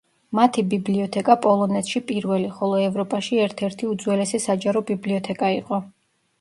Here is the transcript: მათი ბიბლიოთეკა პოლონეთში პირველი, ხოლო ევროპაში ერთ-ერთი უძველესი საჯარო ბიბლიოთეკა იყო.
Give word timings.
მათი 0.37 0.61
ბიბლიოთეკა 0.69 1.35
პოლონეთში 1.43 2.01
პირველი, 2.07 2.49
ხოლო 2.57 2.81
ევროპაში 2.87 3.41
ერთ-ერთი 3.45 3.93
უძველესი 3.93 4.43
საჯარო 4.51 4.85
ბიბლიოთეკა 4.93 5.55
იყო. 5.63 5.85